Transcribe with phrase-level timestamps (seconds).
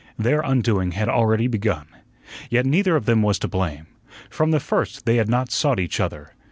[0.17, 1.85] Their undoing had already begun.
[2.49, 3.85] Yet neither of them was to blame.
[4.31, 6.33] From the first they had not sought each other.